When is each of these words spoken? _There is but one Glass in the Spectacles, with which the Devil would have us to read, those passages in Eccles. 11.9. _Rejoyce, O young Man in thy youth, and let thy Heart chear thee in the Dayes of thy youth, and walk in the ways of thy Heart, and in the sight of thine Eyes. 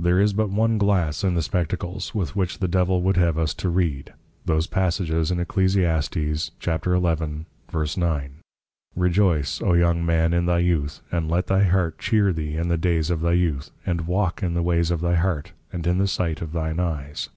_There 0.04 0.20
is 0.20 0.34
but 0.34 0.50
one 0.50 0.76
Glass 0.76 1.24
in 1.24 1.32
the 1.34 1.40
Spectacles, 1.40 2.14
with 2.14 2.36
which 2.36 2.58
the 2.58 2.68
Devil 2.68 3.00
would 3.00 3.16
have 3.16 3.38
us 3.38 3.54
to 3.54 3.70
read, 3.70 4.12
those 4.44 4.66
passages 4.66 5.30
in 5.30 5.40
Eccles. 5.40 5.74
11.9. 5.76 7.46
_Rejoyce, 8.94 9.62
O 9.66 9.72
young 9.72 10.04
Man 10.04 10.34
in 10.34 10.44
thy 10.44 10.58
youth, 10.58 11.00
and 11.10 11.30
let 11.30 11.46
thy 11.46 11.62
Heart 11.64 11.98
chear 11.98 12.34
thee 12.34 12.54
in 12.58 12.68
the 12.68 12.76
Dayes 12.76 13.08
of 13.08 13.22
thy 13.22 13.32
youth, 13.32 13.70
and 13.86 14.02
walk 14.06 14.42
in 14.42 14.52
the 14.52 14.60
ways 14.62 14.90
of 14.90 15.00
thy 15.00 15.14
Heart, 15.14 15.52
and 15.72 15.86
in 15.86 15.96
the 15.96 16.06
sight 16.06 16.42
of 16.42 16.52
thine 16.52 16.78
Eyes. 16.78 17.30